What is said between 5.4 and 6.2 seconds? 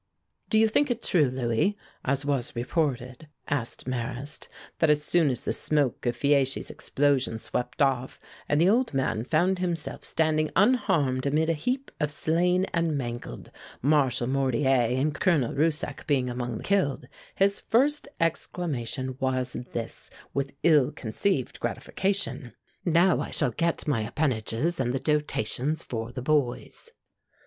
the smoke of